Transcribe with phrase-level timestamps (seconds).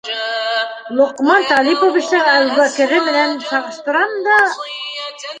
[0.99, 4.39] Лоҡман Талиповичтың Әбүбәкере менән сағыштырам да...